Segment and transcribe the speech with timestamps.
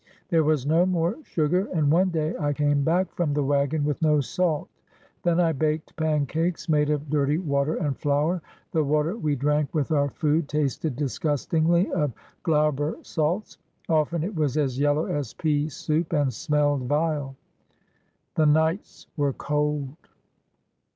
[0.29, 4.01] There was no more sugar, and one day I came back from the wagon with
[4.01, 4.67] no salt.
[5.21, 8.41] Then I baked pancakes made of dirty water and flour.
[8.71, 13.57] The water we drank with our food tasted disgustingly of Glaubersalz;
[13.89, 17.35] often it was as yel low as pea soup and smelled vile.
[18.33, 19.93] The nights were cold.